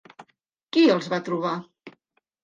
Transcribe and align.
Qui 0.77 0.85
els 0.93 1.09
va 1.13 1.19
trobar? 1.27 1.51